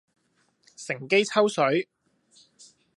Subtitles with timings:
[0.75, 1.87] 乘機抽水